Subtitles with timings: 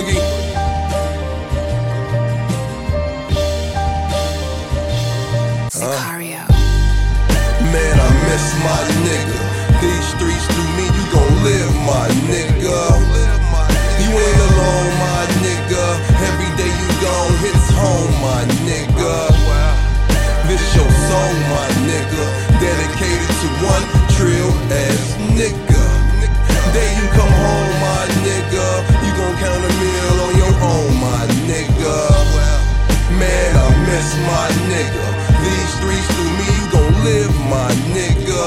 [0.00, 0.16] Boogie.
[5.68, 6.40] Sicario.
[6.40, 6.56] Uh.
[7.72, 9.40] Man, I miss my nigga.
[9.82, 12.80] These streets do me, you gon' live, my nigga.
[14.00, 15.84] You ain't alone, my nigga.
[16.28, 19.12] Every day you gone hits home, my nigga.
[20.48, 22.24] This your song, my nigga.
[22.56, 23.84] Dedicated to one
[24.16, 25.69] trill ass nigga.
[34.00, 35.06] Man, my nigga.
[35.44, 38.44] These streets through me, you gon' live, my nigga.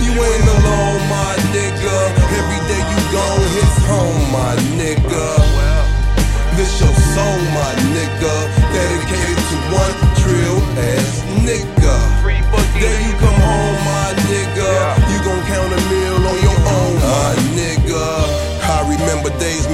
[0.00, 1.96] You ain't alone, my nigga.
[2.38, 5.26] Every day you gon' hit home, my nigga.
[6.56, 8.34] This your song, my nigga.
[8.72, 12.07] Dedicated to one trill ass nigga.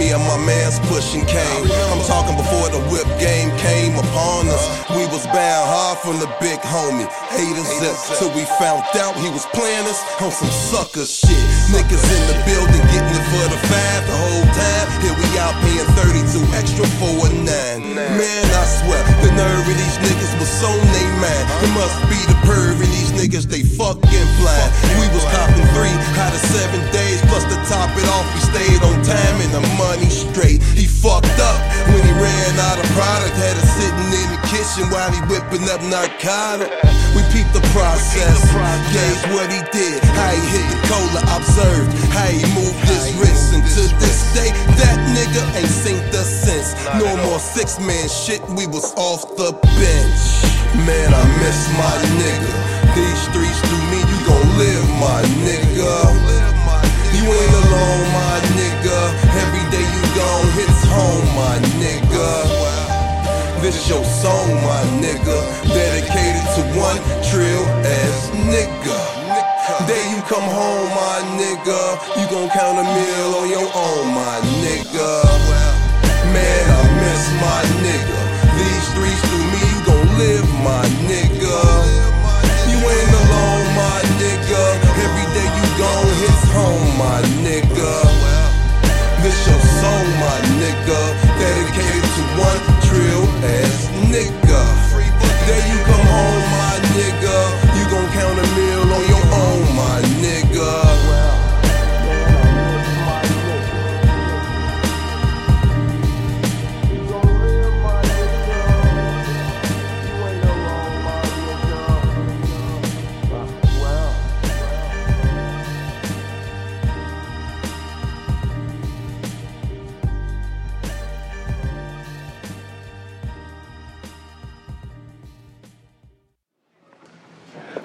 [0.04, 1.64] Me and my mans pushing came.
[1.88, 4.64] I'm talking before the whip game came upon us.
[4.92, 7.08] We was bound hard from the big homie.
[7.32, 11.44] Haters zip till we found out he was playing us on some sucker shit.
[11.72, 14.86] Niggas in the building getting it for the five the whole time.
[15.00, 17.80] Here we out paying 32 extra for a nine.
[17.96, 21.44] Man, I swear the nerve of these niggas was so they mind.
[21.64, 24.70] It must be the perv in these niggas, they fucking blind.
[25.00, 25.96] We was copping three
[34.80, 36.72] in while he whipping up narcotic.
[37.14, 38.40] We peeped the process,
[38.90, 43.54] gauge what he did, how he hit the cola, observed how he moved his wrist,
[43.54, 46.74] and to this day, that nigga ain't synced us since.
[46.98, 50.22] No more six man shit, we was off the bench.
[50.86, 52.50] Man, I miss my nigga.
[52.96, 55.63] These streets through me, you gon' live, my nigga.
[70.28, 71.80] Come home, my nigga.
[72.16, 75.10] You gon' count a meal on your own, my nigga.
[76.32, 78.23] Man, I miss my nigga.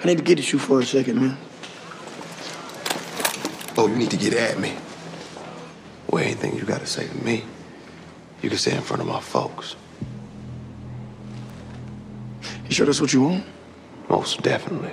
[0.02, 1.36] I need to get at you for a second, man.
[3.76, 4.74] Oh, you need to get at me.
[6.08, 7.44] Well, anything you gotta say to me,
[8.42, 9.76] you can say in front of my folks.
[12.66, 13.44] You sure that's what you want?
[14.08, 14.92] Most definitely.